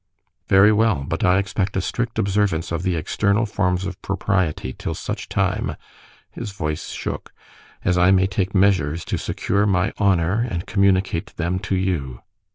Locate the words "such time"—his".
4.95-6.53